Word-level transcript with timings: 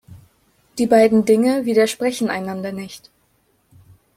Die 0.79 0.87
beiden 0.87 1.25
Dinge 1.25 1.65
widersprechen 1.65 2.31
einander 2.31 2.71
nicht. 2.71 3.11